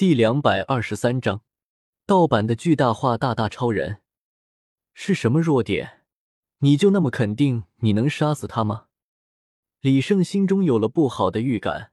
[0.00, 1.42] 第两百二十三章，
[2.06, 4.00] 盗版的巨大化大大超人
[4.94, 6.04] 是什么弱点？
[6.60, 8.86] 你就那么肯定你能杀死他吗？
[9.82, 11.92] 李胜心中有了不好的预感，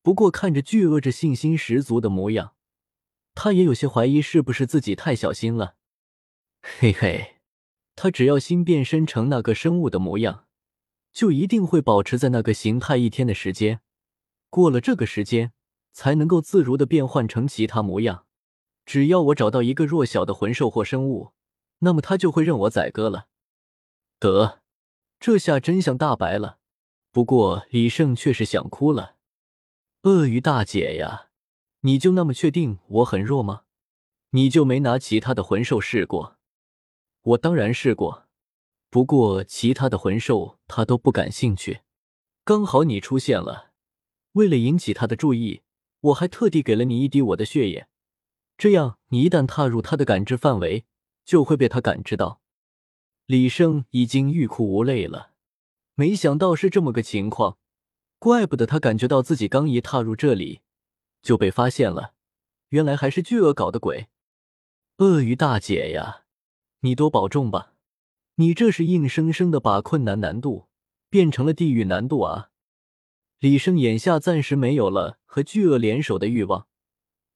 [0.00, 2.54] 不过看着巨鳄这信心十足的模样，
[3.34, 5.74] 他也有些怀疑是不是自己太小心了。
[6.62, 7.38] 嘿嘿，
[7.96, 10.46] 他只要心变身成那个生物的模样，
[11.12, 13.80] 就一定会保持在那个形态一天的时间。
[14.48, 15.52] 过了这个时间，
[15.94, 18.26] 才能够自如的变换成其他模样。
[18.84, 21.32] 只要我找到一个弱小的魂兽或生物，
[21.78, 23.28] 那么他就会认我宰割了。
[24.18, 24.60] 得，
[25.18, 26.58] 这下真相大白了。
[27.10, 29.16] 不过李胜却是想哭了。
[30.02, 31.30] 鳄鱼大姐呀，
[31.80, 33.62] 你就那么确定我很弱吗？
[34.30, 36.36] 你就没拿其他的魂兽试过？
[37.22, 38.26] 我当然试过，
[38.90, 41.80] 不过其他的魂兽他都不感兴趣。
[42.44, 43.70] 刚好你出现了。
[44.32, 45.62] 为了引起他的注意，
[46.04, 47.88] 我还特地给了你一滴我的血液，
[48.58, 50.84] 这样你一旦踏入他的感知范围，
[51.24, 52.42] 就会被他感知到。
[53.24, 55.30] 李胜已经欲哭无泪了，
[55.94, 57.56] 没想到是这么个情况，
[58.18, 60.60] 怪不得他感觉到自己刚一踏入这里
[61.22, 62.12] 就被发现了，
[62.68, 64.08] 原来还是巨鳄搞的鬼。
[64.98, 66.24] 鳄鱼大姐呀，
[66.80, 67.72] 你多保重吧，
[68.34, 70.68] 你这是硬生生的把困难难度
[71.08, 72.50] 变成了地狱难度啊！
[73.38, 76.66] 李胜眼下暂时没有了和巨鳄联手的欲望，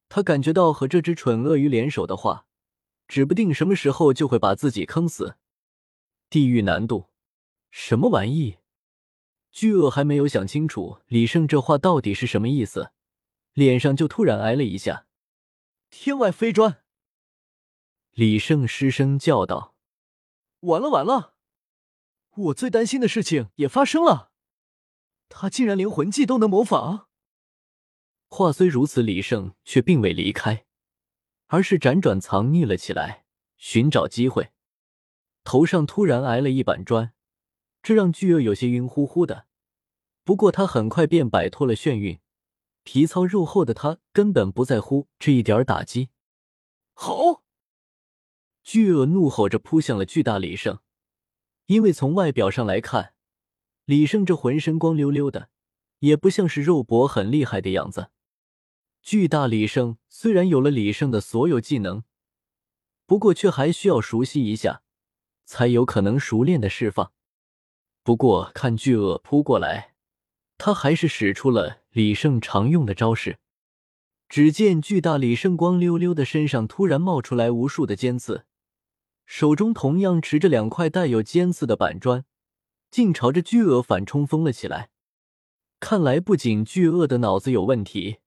[0.09, 2.47] 他感觉到和这只蠢鳄鱼联手的话，
[3.07, 5.37] 指不定什么时候就会把自己坑死。
[6.31, 7.09] 地狱难度，
[7.71, 8.59] 什么玩意？
[9.51, 12.93] 巨鳄还没有想清楚李胜这话到底是什么意思，
[13.53, 15.07] 脸上就突然挨了一下。
[15.91, 16.83] 天外飞砖！
[18.13, 19.75] 李胜失声叫道
[20.61, 21.35] ：“完了完了，
[22.35, 24.28] 我最担心的事情也发生了。”
[25.29, 27.09] 他竟然连魂技都能模仿。
[28.29, 30.67] 话虽如此，李胜却并未离开，
[31.47, 33.25] 而是辗转藏匿了起来，
[33.57, 34.53] 寻找机会。
[35.45, 37.15] 头上突然挨了一板砖，
[37.83, 39.47] 这让巨鳄有些晕乎乎的。
[40.25, 42.21] 不过他很快便摆脱了眩晕，
[42.83, 46.11] 皮糙肉厚的他根本不在乎这一点打击。
[46.93, 47.43] 吼！
[48.63, 50.81] 巨鳄怒吼着扑向了巨大李胜，
[51.67, 53.15] 因为从外表上来看。
[53.89, 55.49] 李胜这浑身光溜溜的，
[56.01, 58.11] 也不像是肉搏很厉害的样子。
[59.03, 62.05] 巨大李胜虽然有了李胜的所有技能，
[63.07, 64.83] 不过却还需要熟悉一下，
[65.47, 67.13] 才有可能熟练的释放。
[68.03, 69.95] 不过看巨鳄扑过来，
[70.59, 73.39] 他还是使出了李胜常用的招式。
[74.29, 78.45] 只见巨大李胜光溜溜的身上突然冒出来无数的尖刺，
[79.25, 82.27] 手中同样持着两块带有尖刺的板砖。
[82.91, 84.91] 竟朝着巨鳄反冲锋了起来。
[85.81, 88.19] 看来不仅巨鳄的脑子有问题，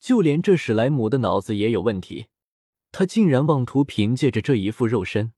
[0.00, 2.26] 就连这史莱姆的脑子也有问题。
[2.92, 5.32] 他竟然妄图凭借着这一副肉身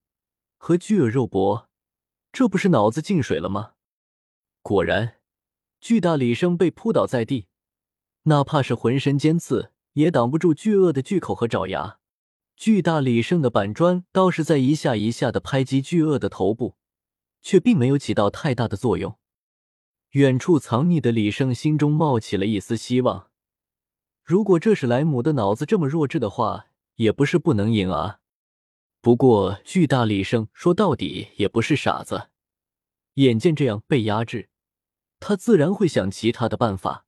[0.57, 1.69] 和巨鳄肉搏，
[2.33, 3.73] 这不是脑子进水了吗？
[4.63, 5.17] 果然，
[5.81, 7.49] 巨大李胜被扑倒在地，
[8.23, 11.99] 哪怕是浑身尖刺，也挡不住巨鳄的巨口和爪牙。
[12.57, 16.77] 巨大李胜的板砖倒是在一下一下的拍击巨鳄的头部。
[17.43, 19.19] 却并没有起到太大的作用。
[20.13, 23.29] 远处藏匿的李胜心中冒起了一丝希望。
[24.23, 26.67] 如果这史莱姆的脑子这么弱智的话，
[26.97, 28.21] 也不是不能赢啊。
[29.01, 32.29] 不过巨大李胜说到底也不是傻子，
[33.15, 34.49] 眼见这样被压制，
[35.19, 37.07] 他自然会想其他的办法。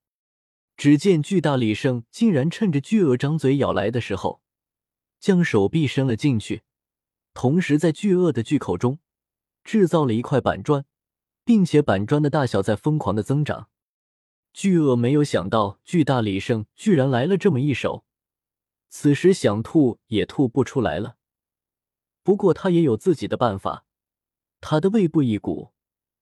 [0.75, 4.41] 只见巨大李胜竟然趁着巨鳄张嘴咬来的时候，
[5.21, 6.63] 将手臂伸了进去，
[7.33, 8.99] 同时在巨鳄的巨口中。
[9.65, 10.85] 制造了一块板砖，
[11.43, 13.67] 并且板砖的大小在疯狂的增长。
[14.53, 18.05] 巨鳄没有想到，巨大李胜居然来了这么一手，
[18.87, 21.17] 此时想吐也吐不出来了。
[22.23, 23.85] 不过他也有自己的办法，
[24.61, 25.73] 他的胃部一股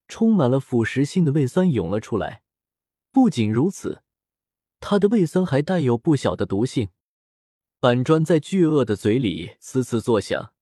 [0.07, 2.41] 充满了腐蚀性的胃酸涌了出来。
[3.11, 4.01] 不仅如此，
[4.79, 6.89] 他的胃酸还带有不小的毒性。
[7.79, 10.52] 板砖在巨鳄的嘴里呲呲作响。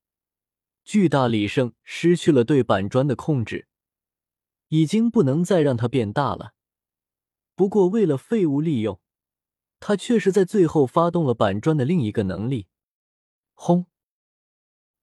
[0.83, 3.67] 巨大李胜失去了对板砖的控制，
[4.69, 6.53] 已经不能再让它变大了。
[7.55, 8.99] 不过为了废物利用，
[9.79, 12.67] 他却是在最后发动了板砖的另一个能力。
[13.53, 13.85] 轰！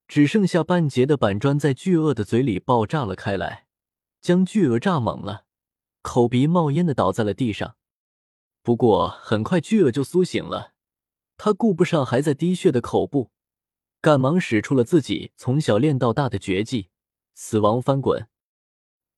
[0.09, 3.67] 只剩下半截的板砖在巨鳄的嘴里爆炸了开来，
[4.21, 5.45] 将巨鳄炸懵了，
[6.03, 7.77] 口鼻冒烟的倒在了地上。
[8.63, 10.73] 不过很快巨鳄就苏醒了，
[11.37, 13.31] 他顾不上还在滴血的口部。
[14.01, 16.91] 赶忙使出了自己从小练到大的绝技——
[17.35, 18.29] 死亡翻滚。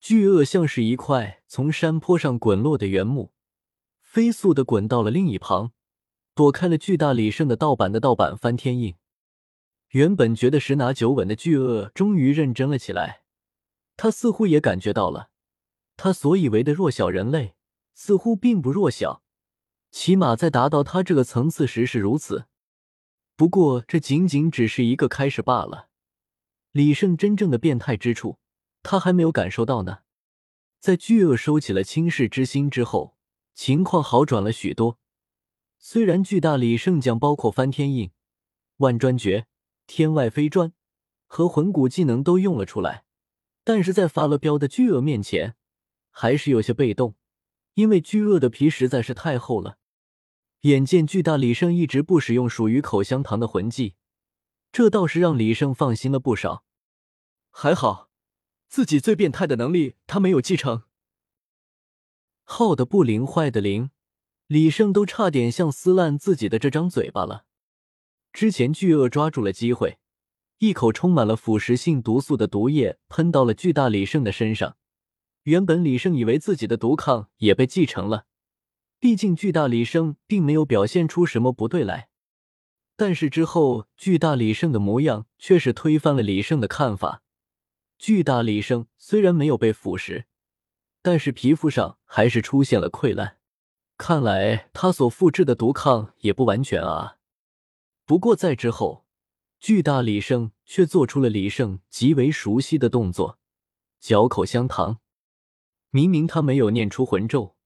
[0.01, 3.33] 巨鳄像是一块从山坡上滚落的原木，
[4.01, 5.73] 飞速的滚到了另一旁，
[6.35, 8.95] 躲开了巨大李胜的盗版的盗版翻天印。
[9.91, 13.23] 原本觉得十拿九稳的巨鳄，终于认真了起来。
[13.97, 15.31] 他似乎也感觉到了，
[15.99, 17.55] 他所以为的弱小人类，
[17.93, 19.23] 似乎并不弱小，
[19.91, 22.47] 起码在达到他这个层次时是如此。
[23.41, 25.89] 不过，这仅仅只是一个开始罢了。
[26.73, 28.39] 李胜真正的变态之处，
[28.83, 30.01] 他还没有感受到呢。
[30.79, 33.17] 在巨鳄收起了轻视之心之后，
[33.55, 34.99] 情况好转了许多。
[35.79, 38.11] 虽然巨大李胜将包括翻天印、
[38.77, 39.47] 万砖诀。
[39.87, 40.75] 天外飞砖
[41.27, 43.05] 和魂骨技能都用了出来，
[43.65, 45.57] 但是在发了飙的巨鳄面前，
[46.11, 47.15] 还是有些被动，
[47.73, 49.79] 因为巨鳄的皮实在是太厚了。
[50.63, 53.95] 眼见巨大李胜一直不使用属于口香糖的魂技，
[54.71, 56.65] 这倒是让李胜放心了不少。
[57.51, 58.11] 还好，
[58.69, 60.83] 自己最变态的能力他没有继承。
[62.45, 63.91] 耗的不灵，坏的灵，
[64.49, 67.47] 李胜都差点像撕烂自己的这张嘴巴了。
[68.33, 69.99] 之前巨鳄抓住了机会，
[70.59, 74.77] 一口充满了腐蚀性毒素的毒液喷到了巨大李胜的身上。
[75.45, 78.27] 原本李胜以为自己的毒抗也被继承了，
[79.01, 82.11] 毕竟巨大李胜并没有表现出什么不对来。
[82.97, 87.23] 但是之后巨大李胜的模样却是推翻了李胜的看法。
[87.99, 90.25] 巨大李胜虽然没有被腐蚀，
[91.01, 93.39] 但是皮肤上还是出现了溃烂，
[93.97, 97.17] 看来他所复制的毒抗也不完全啊。
[98.05, 99.07] 不过在之后，
[99.59, 103.39] 巨大李胜却做出了李胜极为熟悉的动作——
[103.99, 104.99] 嚼口香糖。
[105.91, 107.57] 明明他没有念出魂咒，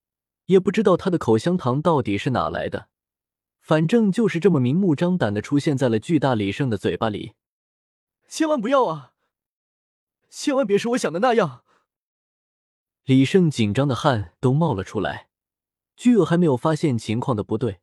[0.47, 2.89] 也不知道他的口香糖到底是哪来的，
[3.61, 7.35] 反正就是这么明目张胆的出现在了巨大李胜的嘴巴里。
[8.29, 9.13] 千万不要啊！
[10.29, 11.63] 千万别是我想的那样！
[13.05, 15.29] 李胜紧张的汗都冒了出来。
[15.97, 17.81] 巨鳄还没有发现情况的不对。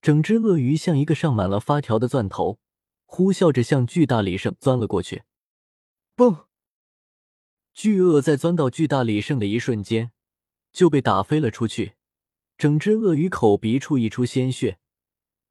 [0.00, 2.58] 整只鳄鱼像一个上满了发条的钻头，
[3.06, 5.24] 呼啸着向巨大李胜钻了过去。
[6.14, 6.44] 嘣！
[7.72, 10.12] 巨鳄在钻到巨大李胜的一瞬间，
[10.74, 11.94] 就被打飞了出去。
[12.58, 14.78] 整只鳄鱼口鼻处溢出鲜血，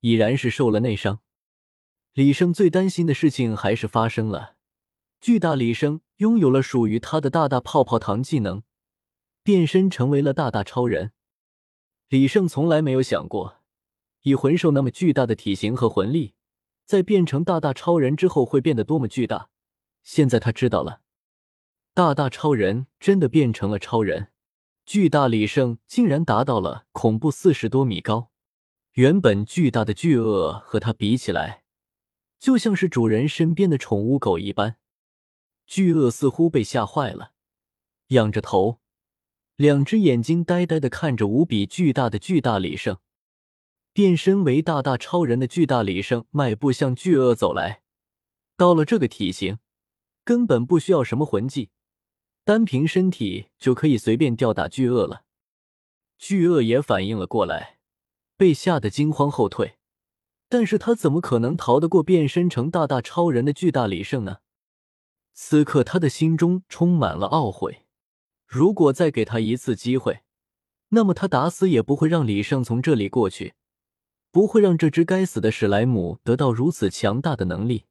[0.01, 1.21] 已然是受了内伤。
[2.13, 4.55] 李胜最担心的事情还是发生了：
[5.19, 8.61] 巨大李胜拥有了属于他的大大泡泡糖技能，
[9.41, 11.11] 变身成为了大大超人。
[12.09, 13.61] 李胜从来没有想过。
[14.21, 16.35] 以魂兽那么巨大的体型和魂力，
[16.85, 19.49] 在变成大大超人之后会变得多么巨大？
[20.03, 21.01] 现在他知道了，
[21.93, 24.32] 大大超人真的变成了超人。
[24.85, 28.31] 巨大李胜竟然达到了恐怖四十多米高，
[28.93, 31.63] 原本巨大的巨鳄和它比起来，
[32.37, 34.77] 就像是主人身边的宠物狗一般。
[35.65, 37.31] 巨鳄似乎被吓坏了，
[38.07, 38.79] 仰着头，
[39.55, 42.97] 两只眼睛呆呆的看着无比巨大的巨大李胜。
[43.93, 47.83] 变身为大大超人的巨大李胜迈步向巨鳄走来，
[48.57, 49.59] 到了这个体型，
[50.25, 51.69] 根本不需要什么魂技，
[52.43, 55.23] 单凭身体就可以随便吊打巨鳄了。
[56.17, 57.79] 巨鳄也反应了过来，
[58.37, 59.77] 被吓得惊慌后退，
[60.49, 64.37] 但是他怎么可能逃得过变身成大大超人的巨大李胜呢？
[65.33, 67.85] 此刻他的心中充满了懊悔，
[68.45, 70.21] 如果再给他一次机会，
[70.89, 73.55] 那么他打死也不会让李胜从这里过去。
[74.31, 77.85] 不会让这只该死的史莱姆得到如此强大的能力。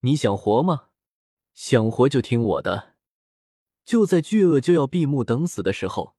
[0.00, 0.86] 你想活吗？
[1.54, 2.93] 想活就听我的。
[3.84, 6.16] 就在巨鳄就要闭目等死的时候，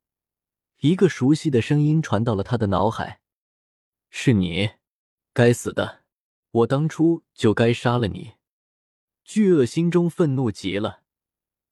[0.82, 3.22] 一个熟悉的声音传到了他的脑海
[4.10, 4.72] ：“是你，
[5.34, 6.04] 该死的！
[6.52, 8.34] 我当初就该杀了你。”
[9.26, 11.02] 巨鳄心中愤怒极了，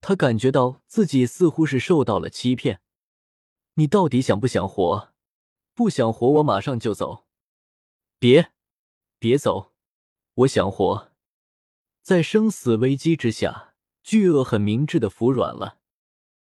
[0.02, 2.82] 他感觉到自己似乎是受到了欺骗。
[3.76, 5.14] 你到底想不想活？
[5.76, 7.26] 不想活，我马上就走。
[8.18, 8.52] 别，
[9.20, 9.74] 别走！
[10.34, 11.12] 我想活。
[12.02, 15.80] 在生死危机之下，巨鳄很明智的服软了。